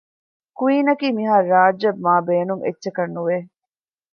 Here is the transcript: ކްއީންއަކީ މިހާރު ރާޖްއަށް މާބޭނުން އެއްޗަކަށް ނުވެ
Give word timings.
ކްއީންއަކީ 0.57 1.07
މިހާރު 1.17 1.47
ރާޖްއަށް 1.53 2.01
މާބޭނުން 2.05 2.63
އެއްޗަކަށް 2.65 3.13
ނުވެ 3.15 3.37